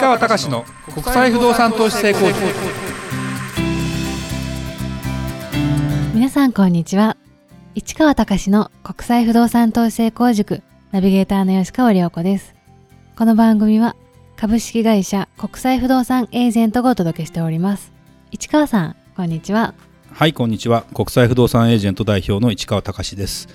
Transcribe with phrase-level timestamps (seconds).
[0.00, 2.38] 川隆の国際不動産投資成功塾。
[6.14, 7.16] 皆さんこんにちは。
[7.74, 10.62] 市川隆の国際不動産投資成功塾。
[10.92, 12.54] ナビゲーターの吉川良子です。
[13.16, 13.96] この番組は
[14.36, 17.92] 株式会社国際不動産エージェントがお届けしております。
[18.30, 19.74] 市川さんこんにちは。
[20.12, 20.84] はいこんにちは。
[20.94, 23.48] 国際不動産エージェント代表の市川隆です。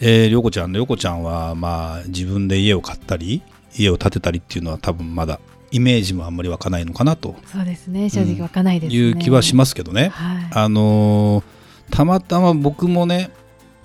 [0.00, 3.42] えー、りょうこちゃんりょうこちゃんはまあ自分で家を買ったり
[3.76, 5.40] 家を建てたりっていうのは多分まだ
[5.74, 7.34] イメージもあんまり湧かないのかなと。
[7.46, 8.08] そうですね。
[8.08, 13.32] 正直湧かないですね、うん、いう気はしますけどね、はい、あのー、たまたま僕もね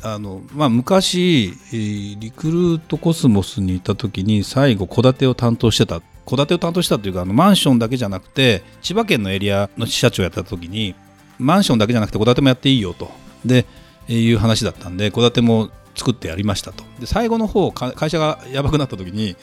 [0.01, 6.01] あのまあ、昔、リクルートコスモスにいた時に最後戸建てを担当してた。
[6.25, 10.93] 戸建てを担当したというかあのマンションだけじゃなくて千葉県のエリアの支社長やった時に
[11.39, 13.09] マンションだけじゃなくて戸建てもやっていいよと。
[13.43, 13.65] で
[14.07, 16.85] いう話だったんで戸建ても作ってやりましたと。
[16.99, 19.35] で最後の方会社がやばくなった時に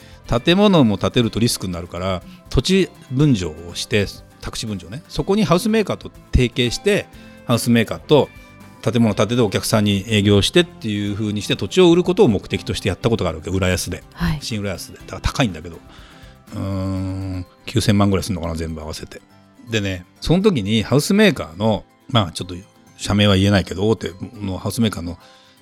[0.43, 4.07] 建物も建てるとリスクになるから土地分譲をして
[4.41, 5.03] 宅地分譲ね。
[5.07, 7.05] そこにハウスメーカーと提携して
[7.45, 8.29] ハウスメーカーと
[8.81, 13.51] 建物を建ててお客さんに営業してっていうふうにして土地を売ることを目的としてやったことがあるわけ。
[13.51, 14.99] 浦安で、はい、新浦安で。
[14.99, 15.77] だから高いんだけど。
[16.55, 19.21] うん9000万ぐらいするのかな全部合わせて。
[19.69, 22.55] でねその時にハウスメーカーのまあちょっと
[22.95, 25.17] 社名は言えないけど大手のハウスメーカーの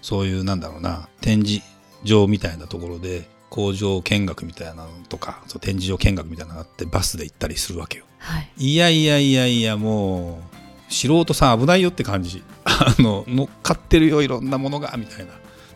[0.05, 1.65] そういうなんだろうな展示
[2.03, 8.05] 場みたいなところで工場見学みたいなのとかそう展示場見学みたいなのがあってバスで行ったりするわけよ。
[8.19, 10.43] はい、いやいやいやいやも
[10.89, 15.31] う素人さん危ないよって感じ あの乗っかってるよいろんなものがみたいな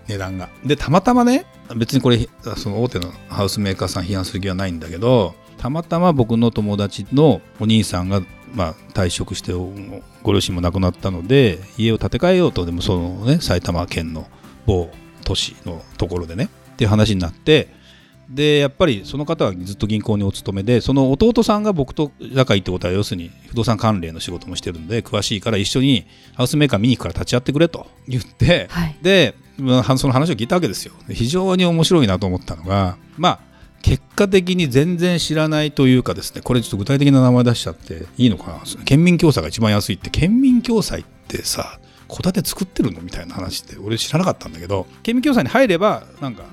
[0.07, 0.49] 値段が。
[0.63, 8.21] でたまたまね別にこれその大手のハウスメーカーさん批判する気はないんだけどたまたま僕の友達のお兄さんが
[8.53, 9.53] まあ、退職して
[10.23, 14.27] ご両親も亡くなったので家を建て替えようとでもその、ね、埼玉県の
[14.65, 14.89] 某
[15.23, 17.67] 都市のところでねっていう話になって
[18.29, 26.05] でやっぱりその方はずっと銀行にお勤めでその弟さんが僕と仲いいってことは要するに不動産関連の仕事もしてるんで詳しいから一緒に
[26.35, 29.63] ハウスメーカー見に行くから立ち会ってくれと言って、はい、でそ
[30.07, 30.93] の話を聞いたわけですよ。
[31.09, 33.39] 非常に面白いなと思ったのがまあ
[33.81, 41.79] 結果的に全然知らないというかですねこれちょっと具体的な名前出しちゃっていいのかな県民共済が一番安いって県民共済ってさ
[42.09, 46.43] 戸建て作ってるのみたいな話って俺知らなかったんだけど県民共済に入ればなんか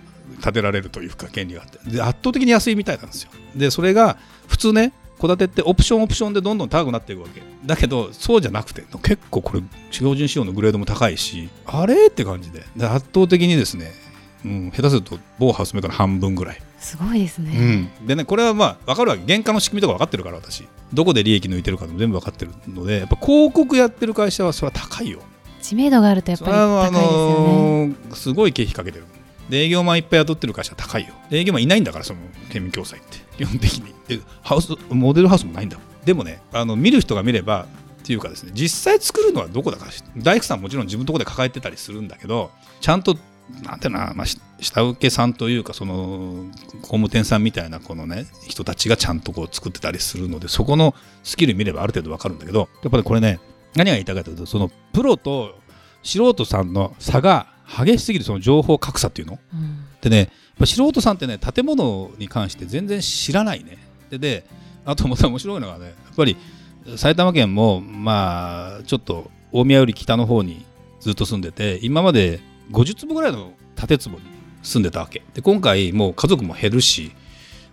[0.42, 1.78] 建てられるというか権利があって。
[1.90, 3.30] で圧倒的に安いみたいなんですよ。
[3.54, 7.42] でそれが普通ね戸建てってオプションオプションでどんどん高くなっていくわけ。
[7.64, 12.64] だけどそうじゃなくて結構これ標準仕様のグレードも高いしあれって感じで。
[12.76, 13.92] で圧倒的にですね、
[14.44, 16.62] うん、下手すると某ハウスメーカーの半分ぐらい。
[16.78, 19.24] すごいですね、うん、でねこれはまあ分かるわけ。
[19.26, 20.66] 原価の仕組みとか分かってるから私。
[20.92, 25.20] どこで利益抜いてるかも全部分かってるのでやっぱ広告やってる会社はそれは高いよ。
[25.60, 29.04] 知名度があるとやっぱり高いですよね、あのー、すごい経費かけてる。
[29.48, 31.14] で営業マンいっぱい雇ってる会社は高いよ。
[31.30, 32.20] 営業マンいないんだからその
[32.50, 33.18] 県民共済って。
[33.36, 33.94] 基本的に。
[34.08, 37.66] でハウスモデルハウスもないんだでもねあの見る人が見れば
[38.02, 43.16] っていうかですね実際作るのはどこだか大工さんもちろん自分のところで抱えてたりするんだけどちゃんと
[43.62, 44.26] なんていうのまあ、
[44.60, 46.46] 下請けさんというかその
[46.82, 53.38] 工務店さんみたいなこのね人たちがちゃんとこう作ってたりするのでそこのスキル見ればある程度わかるんだけどやっぱりこれね
[53.76, 55.60] 何が言いたいかというとそのプロと
[56.02, 60.30] 素人さんの差が激しすぎるその情報格差っていうの、うん、でね
[60.64, 63.78] 素人さんってね建物に関して全然知らないね。
[64.10, 64.44] でで
[64.84, 66.36] あとまた面白いのがねやっぱり
[66.96, 70.64] 埼玉県もまあちょっと大宮より北の方に
[71.00, 72.40] ずっと住んでて今まで
[72.70, 74.22] 50坪ぐらいの建坪に
[74.62, 75.22] 住んでたわけ。
[75.34, 77.12] で今回もう家族も減るし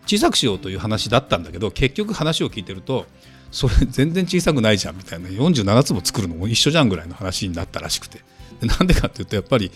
[0.05, 3.05] 小さくしようという話だったんだけど結局話を聞いてると
[3.51, 5.29] それ全然小さくないじゃんみたいな。
[5.29, 8.21] 47坪作るのも一緒じゃんぐらいの話になったらしくて。
[8.61, 9.71] なんでかっていうとやっぱり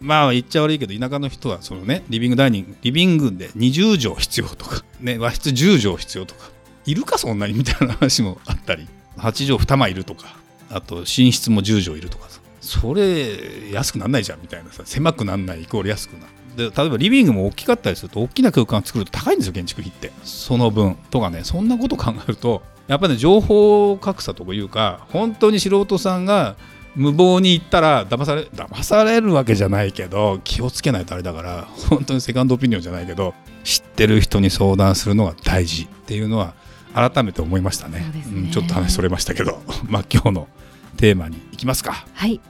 [0.00, 6.50] まあ言っちゃ悪いけど田舎の人はそのねリビングダイニングリビングで20畳必要とか、ね、和室10畳必要とか
[6.84, 8.86] いるかそんなにみたいな話もあったり。
[9.18, 10.36] 8畳2間いるとか
[10.70, 12.28] あと寝室も10畳いるとか
[12.68, 16.70] それ安くなんないじゃんみたいなさ狭くなんないイコール安くなる。
[16.70, 20.12] で例えばリビングも大きかったりすると大きな空間を作ると高いんですよ建築費って。
[20.24, 21.44] その分とかね。
[21.44, 26.56] そんなこと考えるとやっぱりね情報格差というか本当に素人さんが
[26.94, 36.54] 無謀に行ったら騙され騙されるわけじゃないけど気をつけないとあれだから本当にセカンドオピニオンじゃないけど知ってる人に相談するのが大事っていうのは
[36.94, 40.48] 改めて思いましたね、ね、うん、ちょっと話それましたけどまあ今日の
[40.96, 42.04] テーマに行きますか。
[42.14, 42.40] はい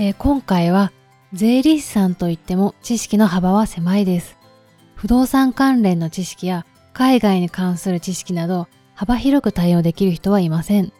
[0.00, 0.92] えー、今回は
[1.34, 4.38] 税理士さんといっても知識の幅は狭いです。
[4.94, 6.64] 不動産関連の知識や
[6.94, 10.90] 海外に関する知識など幅広く対応できる人はいません。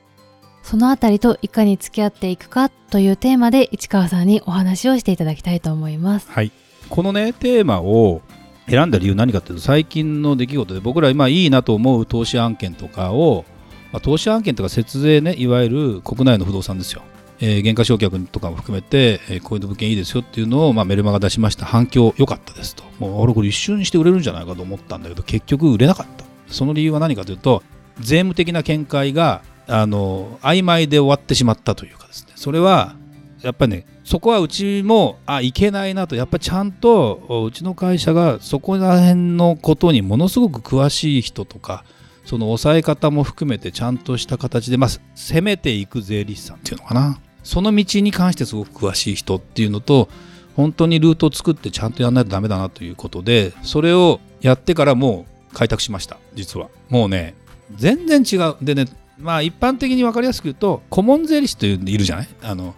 [0.62, 6.30] そのあたりといかに付き合っていくかというテーマで市川さんにお話をしていただきたいと思います。
[6.30, 6.52] はい。
[6.90, 8.20] このね、テーマを
[8.68, 13.46] 選んだ理由何かっていうと最近の出来事で僕ら今いいなと思う投資案件とかを、
[13.92, 17.00] まあ、投資案件とか節税ねいわゆる国内の不動産ですよ、
[17.42, 21.64] えー、減価償却とかも含めて、えー、こういう物件いいですよっていうのを、まあ、メルマガ出しました。
[21.64, 22.84] 反響良かったですと。
[22.98, 26.24] もう俺これ一瞬にして売れるんじゃないかと思ったんだけど結局売れなかった。
[26.48, 27.62] その理由は何かというと
[27.98, 32.32] 税務的な見解があの曖昧で終わってしまったというかですね。
[32.36, 32.96] それは
[33.40, 36.16] やっぱりねそこはうちもあいけないなと。
[36.16, 41.84] やっぱちゃんとうちの会社がそこら辺のことにものすごく詳しい人とか
[42.26, 47.18] その抑え方も含めてちゃんとした形で、まあ、攻めていく税理士さんっていうのかな。
[47.42, 50.08] その道に関してすごく詳しい人っていうのと
[50.56, 56.68] 本当にルートを作ってちゃんとやらないとダメだなということでそれをやってからもう開拓しました実は。
[56.88, 57.34] もうね
[57.76, 58.56] 全然違う。
[58.60, 58.86] でね
[59.18, 62.28] まあ一般的に分かりやすく言うと顧問税理士といういるじゃない？
[62.42, 62.74] あの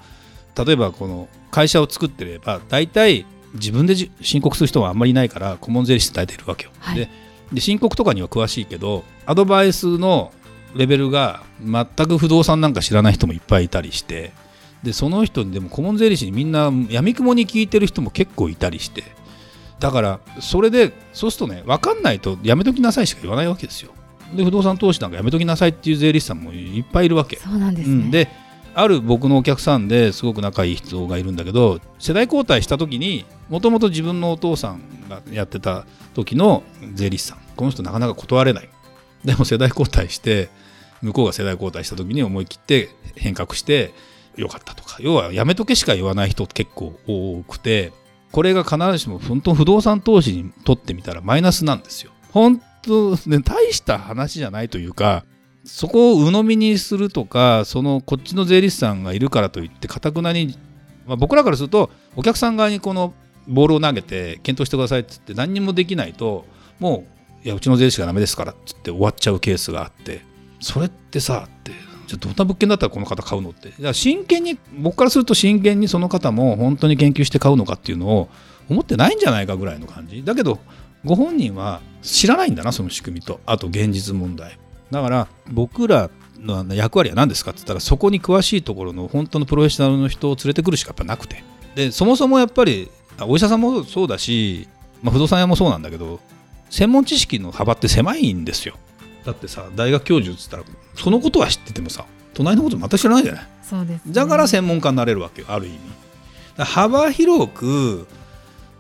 [0.57, 6.71] 例えばこの会社を作ってれば大体自分で申告する人はあんまりいないから顧問税理士って大体いるわけよ。
[6.79, 7.09] はい、で
[7.53, 10.33] で申告とかには詳しいけどアドバイスの
[10.75, 14.33] レベルが全く不動産なんか知らない人もいっぱいいたりして
[14.83, 19.05] でその人にでも顧問税理士にみんなやみくもに聞いてる人も結構いたりして。
[19.79, 23.93] だからそれでそうするとね分かんないとやめときなさいしか言わないわけですよ。
[24.33, 27.37] で不動産投資なんかやめときなさいっていう税理士さんもいっぱいいるわけ。
[27.37, 27.95] そうなんです、ね。
[27.95, 28.29] うん、で
[28.75, 35.85] ある僕のお客さんですごく仲いい人がいるんだけど世代交代した時にもともと自分のお父さんがやってた
[36.15, 36.63] 時の
[36.95, 37.39] 税理士さん。
[37.57, 38.69] この人なかなか断れない。
[39.25, 40.49] でも世代交代して
[41.03, 43.93] 向こうが世代交代した時に思い切って変革して
[44.37, 47.93] よかったとか要はやめとけしか言わない人結構多くて
[48.31, 52.13] これが必ずしも本当不動産投資にとってみたらマイナスなんですよ。
[52.31, 55.25] 本当ね大した話じゃないというか
[55.65, 60.59] そこを鵜呑みにするとかそのこっちの税理士さんがいるからといってかたくなに、
[61.07, 63.15] まあ、僕らからするとお客さん側にこの
[63.47, 66.47] ボールを投げて検討してくださいって言って何にもできないと
[66.81, 67.05] も
[67.45, 70.23] ういやうちの税理士がダメですからって言って終わっちゃうケースがあって
[70.61, 71.73] それってさって
[72.13, 73.73] じゃどんな物件だったらこの方買うのって。
[73.95, 78.29] 真剣に僕からすると真剣にその方も本当に研究して買うのかっていうのを
[78.69, 80.23] 思ってないんじゃないかぐらいの感じ。
[80.25, 80.59] だけど
[81.05, 83.41] ご本人は知らないんだなその仕組みと。
[83.47, 84.59] あと現実問題。
[84.91, 91.43] だから僕らの役割は何ですかって言ったらそこに詳しいところの本当のプロフェッショナルの人を連れてくるしかやっぱなくて。
[91.75, 94.69] でそもそもやっぱりお医者さんもそうだし、
[95.03, 96.21] まあ、不動産屋もそうなんだけど
[96.69, 98.77] 専門知識の幅って狭いんですよ。
[99.25, 100.65] だってさ大学教授っつったら
[100.95, 102.05] そのことは知っててもさ
[102.35, 103.47] 隣のこと全く知らないじゃない。
[103.63, 106.65] そうです、ね、だから専門家になれるわけよある意味。
[106.65, 108.07] 幅広く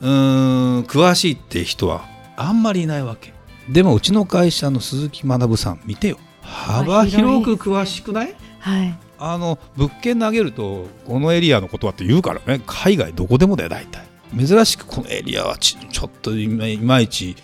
[0.00, 2.04] うん詳しいって人は
[2.36, 3.32] あんまりいないわけ。
[3.68, 6.18] でもうちの会社の鈴木学さん見てよ。
[6.40, 8.34] 幅広く詳しくない？
[8.58, 8.98] はい。
[9.18, 12.60] あの物件投げるとこのエリアのことはって言うからね。
[12.66, 14.04] 海外どこでもだよ大体。
[14.36, 17.36] 珍しくこのエリアはちょっといまいち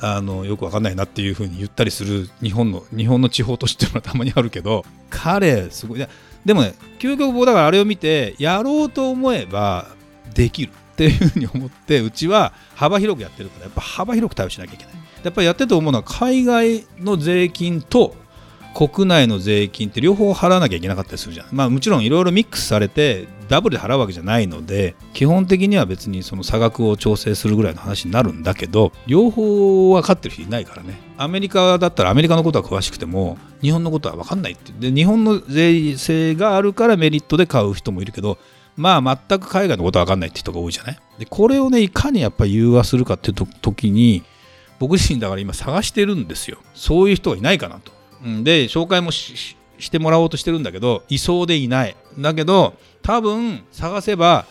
[0.00, 6.06] あのよくわかんないなっていうふうに言ったりする日本の日本の地方都市っていうのはたまにあるけど彼すごい
[6.44, 9.88] でもね究極僕だからあれを見てやろうと思えば
[10.34, 14.94] できるっていうふうに思ってうちは幅広くやってるからやっぱ幅広く対応しなきゃいけない。
[15.22, 18.14] やっぱりやってて思うのは海外の税金と
[18.74, 21.46] 国内の税金って両方払わなきゃいけなかったりするじゃん。
[21.52, 31.00] まあもちろんいろいろミックスされてダブルで払うわけじゃないので基本的には別にその差額を調整するぐらいの話になるんだけど両方分かってる人いないからね。
[31.18, 38.38] アメリカだったらアメリカのことは詳しくても日本のことは分かんないってで日本の税制があるからメリットで買う人もいるけど
[38.76, 40.98] まあ全く海外のことは分かんないって人が多いじゃない。
[41.18, 44.22] でこれをねいかにやっぱり融和するかっていう時に
[44.78, 47.92] 僕自身だから今探してるんですよそういう人がいないかなと、
[48.24, 49.56] うん、で紹介もし
[49.90, 51.96] てもらおうとしてるんだけどいそうでいない。
[52.18, 54.46] だけど多分探せば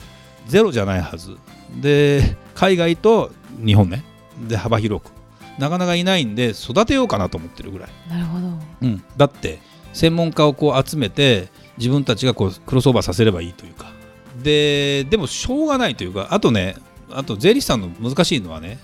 [0.48, 1.38] ゼロじゃないはず。
[1.82, 3.32] で海外と
[3.64, 4.04] 日本ね。
[4.48, 5.12] で幅広く。
[5.60, 7.90] なかなかいないんで育てようかなと思ってるぐらい。
[8.10, 8.48] なるほど、
[8.82, 9.60] うん、だって
[9.92, 13.92] 専門家をこう集めて自分たちがこうクロスオーバーさせればいいというか。
[14.42, 16.78] ででもしょうがないというかあとね
[17.12, 18.80] あと税理士さんの難しいのはね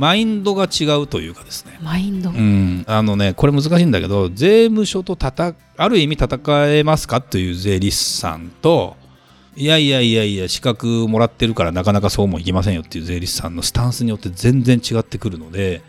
[0.00, 1.78] マインドが違うというかですね。
[1.82, 8.96] マインド、うん、あのねこれ難しいんだけど税務署とたある意味戦えますかという税理士さんと
[9.56, 15.82] いやいやいやいや資格もらってるからなかなかそうもいきませんよっていう税理士さんのスタンスによって全然違ってくるので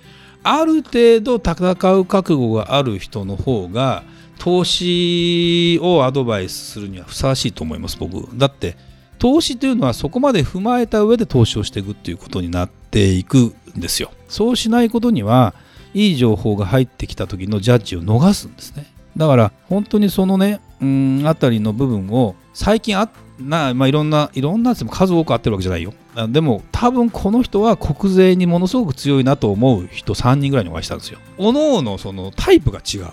[0.44, 4.04] ある程度戦う覚悟がある人の方が
[4.40, 8.28] 投資をアドバイスするにはふさわしいと思います僕。
[8.38, 8.76] だって
[9.22, 14.12] 投資というのはそこまで踏まえた上で投資をしていくっていうことになっていくんですよ。
[14.28, 15.54] そうしないことには
[15.94, 18.92] いい情報が入ってきた時のジャッジを逃すんですね。
[19.16, 23.08] だから本当にそのね、うん、あたりの部分を最近あ
[23.40, 25.94] なまあ、いろんないろんな数多く合ってるわけじゃないよ。
[26.30, 31.20] でも多分この人は国税にものすごく強いなと思う人3人ぐらいにお会いしたんですよ。
[31.38, 33.06] おのおのそのタイプが違う。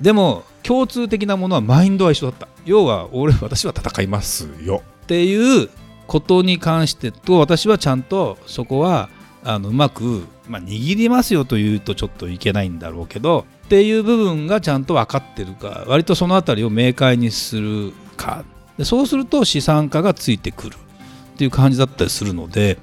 [0.00, 2.48] でも共通的なものはマインドは一緒だった。
[2.64, 4.82] 要は俺私は戦いますよ。
[5.10, 5.68] っていう
[6.06, 9.08] ことに関してと私はちゃんとそこは
[9.42, 18.44] あのうまく、まあ、握りますよというとちょっといけないんだろうけどっていう部分がちゃんと分かってるか割とその辺りを明快にするか
[18.78, 22.78] でそうすると資産家がついてくるっていう感じだったりするので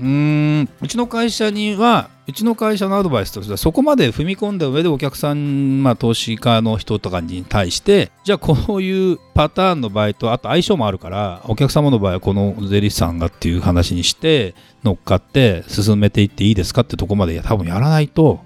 [0.00, 0.68] うん。
[0.80, 18.40] うちの会社にはうちの会社のアドバイスとしてはそこまで踏み込んだ上でお客さん、まあ、投資家の人とかに対してじゃあこういうパターンの場合とあと相性もあるからお客様の場合はこの税理士さんがっていう話にして乗っかって進めていっていいですかってとこまで多分やらないと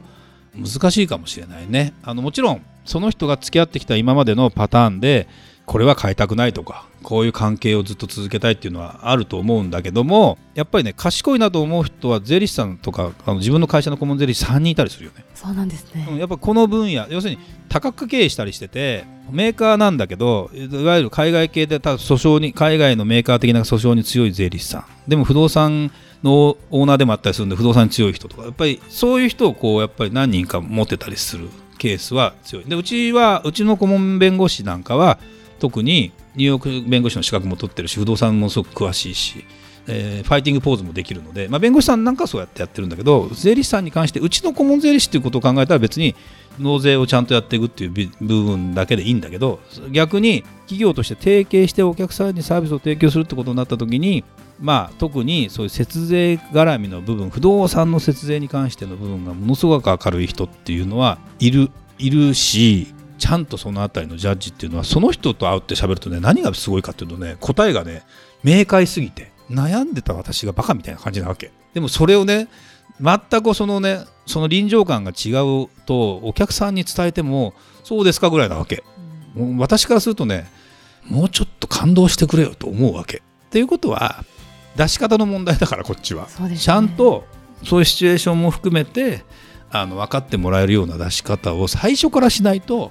[0.54, 1.92] 難しいかもしれないね。
[2.04, 5.26] あのもちろんその人が付き合ってきた今までのパターンで
[5.72, 15.24] これは変えたくないとかこういう関係をずっと続けたいっていうのはあると思うんだけどもやっぱりね賢いなと思う人は税理士さんとかあの自分の会社の顧問税理士3人いたりするよね。
[15.34, 24.84] そうなんですね、うんやっぱこの分野要するに多角経営したりしててメーカーなんだけどいわゆる海外系でただ訴訟に海外のメーカー的な訴訟に強い税理士さん。
[25.08, 25.90] でも不動産
[26.22, 28.42] のオーナーでもあったりするんで不動産に強い人とか。
[28.42, 31.48] やっぱりそういう人をこうやっぱり何人か持ってたりする
[31.78, 32.64] ケースは強い。
[32.66, 35.18] でうちはうちの顧問弁護士なんかは
[35.62, 39.44] 特にニューヨーク弁護士の資格も取ってるし不動産もすごく詳しいし、
[39.86, 46.16] えーファイティングポーズもできるので、まあ、弁護士さんなんかはそうやってやってるんだけど税理士さんに関してうちの顧問税理士ということを考えたら別に
[46.58, 49.60] 納税をちゃんとやっていくっていう部分だけでいいんだけど
[49.92, 54.24] 逆に企業として提携してお客さんにサービスを提供するってことになった時に
[54.60, 62.92] まあ特にそういう節税絡みの部分不動産の節税に関しての部分がものすごく明るい人っていうのはいるいるし
[63.22, 68.02] ちゃんとそのあたりのジャッジっていうのはその人と会うって喋るとね何がすごいかっていうとね答えがね
[68.42, 71.52] 明快すぎて悩んでた私がバカみたいな感じなわけ。
[71.72, 72.48] でもそれをね
[73.00, 75.30] 全くそのねその臨場感が違
[75.64, 78.82] うとお客さんに伝えてもそうですかぐらいなわけ。
[79.34, 80.50] もう私からするとね
[81.06, 83.18] もうちょっと感動してくれよと思うわけ。
[83.18, 84.24] っていうことは
[84.74, 86.56] 出し方の問題だからこっちは、ね。
[86.56, 87.24] ちゃんと
[87.62, 89.22] そういうシチュエーションも含めて
[89.70, 92.90] あの分かってもらえるような出し方を最初からしないと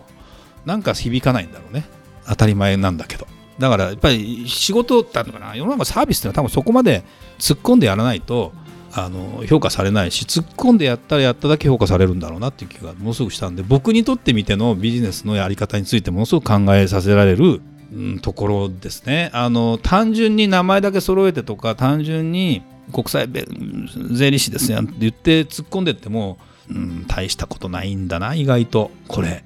[0.65, 1.85] なんか響かないんだろうね。
[2.27, 3.27] 当たり前なんだけど。
[3.59, 5.55] だからやっぱり仕事だのかな。
[5.55, 7.03] 世の中サービスってのは多分そこまで
[7.39, 8.53] 突っ込んでやらないと
[8.93, 17.61] あの評価されないし突っ込んでやったらやっただけ評価されるんだろうなっていう気がものすごくしたんで僕にとってみてのビジネスのやり方についてものすごく考えさせられる、
[17.93, 19.29] うん、ところですね。
[19.33, 23.29] あの単純に名前だけ揃えてとか単純に国際
[24.11, 26.37] 税理士ですやんって言って突っ込んでっても、
[26.69, 28.91] うん、大したことないんだな意外と。
[29.07, 29.43] これ。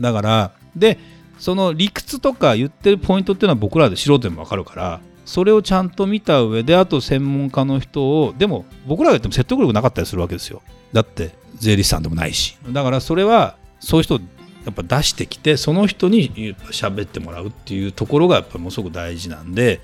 [0.00, 0.98] だからで
[1.38, 10.62] その理屈とか言ってるポイントっていうのは僕らで素人でも分かるからそれをちゃんと見た上であと専門家の人をでも僕らが言っても説得力なかったりするわけですよ。
[10.92, 12.58] だって税理士さんでもないし。
[12.70, 14.18] だからそれはそういう人を
[14.64, 16.30] やっぱ出してきてその人にっ
[16.70, 19.80] 喋ってもらうっていうところがやっぱりものすごく大事なんで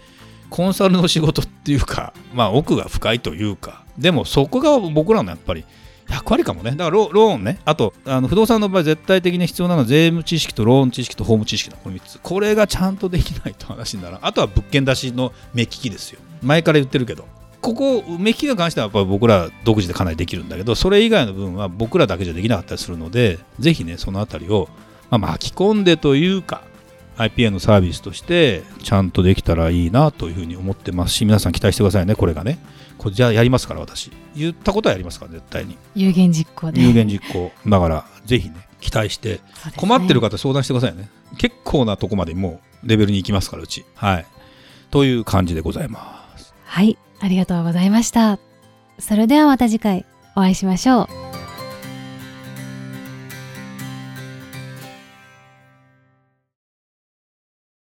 [0.49, 5.64] コンサルの仕事っていうかまあ奥が深いというかでもそこが僕らのやっぱり
[6.11, 6.73] 役割かもね。
[6.73, 7.61] だからローンね。
[7.64, 12.19] あと、あの不動産の場合絶対的に必要なのは税務知識とローン知識と法務知識のこの3つ。
[12.23, 14.26] これがちゃんとできないと話にならん。
[14.26, 16.21] あとは物件出しの目利きですよ。
[16.43, 17.26] 前から言ってるけど。
[17.61, 24.69] ここ、目利きに関してはやっぱ僕ら独自でかなりできるんだけど、それ以外の部分は僕らだけじゃできなかったりするので、ぜひね、そのあたりを、
[25.11, 26.62] まあ、巻き込んでというか、
[27.21, 32.59] IPA のサービスとしてちゃんとできたらいいなというふうに思ってますし皆さん期待してくださいねこれがね。
[32.97, 34.11] これじゃあやりますから私。
[34.35, 35.77] 言ったことはやりますから絶対に。
[35.95, 36.81] 有言実行で。
[36.81, 37.53] 有言実行。
[37.67, 39.41] だからぜひね期待してね。
[39.77, 41.11] 困ってる方相談してくださいね。
[41.39, 43.85] 結構なとこまでもうレベルに行きますからうち。
[43.95, 44.27] はい。
[44.91, 46.55] という感じでございます。
[46.65, 46.99] はい。
[47.21, 48.39] ありがとうございました。
[48.99, 50.05] それではまた次回
[50.37, 51.30] お会いしましょう